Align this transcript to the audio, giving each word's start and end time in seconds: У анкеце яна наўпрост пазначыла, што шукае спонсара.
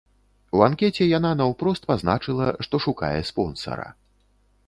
У 0.59 0.61
анкеце 0.67 1.03
яна 1.17 1.31
наўпрост 1.41 1.83
пазначыла, 1.91 2.47
што 2.67 2.75
шукае 2.85 3.15
спонсара. 3.31 3.87